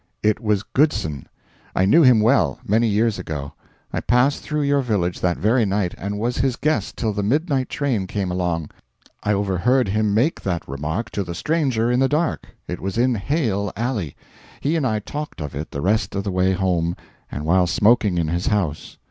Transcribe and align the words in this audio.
It 0.23 0.39
was 0.41 0.63
GOODSON. 0.63 1.27
I 1.75 1.85
knew 1.85 2.01
him 2.01 2.21
well, 2.21 2.57
many 2.67 2.87
years 2.87 3.19
ago. 3.19 3.53
I 3.93 4.01
passed 4.01 4.41
through 4.41 4.63
your 4.63 4.81
village 4.81 5.19
that 5.21 5.37
very 5.37 5.63
night, 5.63 5.93
and 5.95 6.17
was 6.17 6.37
his 6.39 6.55
guest 6.55 6.97
till 6.97 7.13
the 7.13 7.21
midnight 7.21 7.69
train 7.69 8.07
came 8.07 8.31
along. 8.31 8.71
I 9.21 9.33
overheard 9.33 9.89
him 9.89 10.15
make 10.15 10.41
that 10.41 10.67
remark 10.67 11.11
to 11.11 11.23
the 11.23 11.35
stranger 11.35 11.91
in 11.91 11.99
the 11.99 12.09
dark 12.09 12.47
it 12.67 12.79
was 12.79 12.97
in 12.97 13.13
Hale 13.13 13.71
Alley. 13.75 14.15
He 14.59 14.75
and 14.75 14.87
I 14.87 14.97
talked 15.01 15.39
of 15.39 15.53
it 15.53 15.69
the 15.69 15.81
rest 15.81 16.15
of 16.15 16.23
the 16.23 16.31
way 16.31 16.53
home, 16.53 16.95
and 17.31 17.45
while 17.45 17.67
smoking 17.67 18.17
in 18.17 18.27
his 18.29 18.47
house. 18.47 18.97